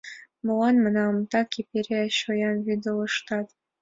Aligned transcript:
—Молан,— 0.45 0.75
манам,— 0.83 1.15
так 1.31 1.47
эпере 1.59 2.01
шоям 2.19 2.55
вӱдылыштат! 2.65 3.47